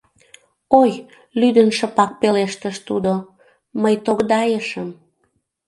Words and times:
Ой,— 0.79 0.91
лӱдын 1.39 1.69
шыпак 1.77 2.11
пелештыш 2.21 2.77
тудо,— 2.87 3.13
мый 3.81 3.95
тогдайшым... 4.05 4.89